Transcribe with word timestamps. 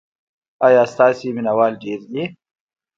ایا 0.65 0.83
ستاسو 0.93 1.27
مینه 1.35 1.53
وال 1.57 1.73
ډیر 1.83 1.99
دي؟ 2.11 2.23